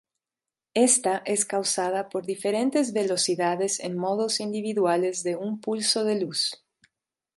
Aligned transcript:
Ésta 0.87 1.21
es 1.27 1.45
causada 1.45 2.09
por 2.09 2.25
diferentes 2.25 2.91
velocidades 2.91 3.79
en 3.79 3.99
modos 3.99 4.39
individuales 4.39 5.21
de 5.21 5.35
un 5.35 5.61
pulso 5.61 6.03
de 6.03 6.19
luz. 6.21 6.63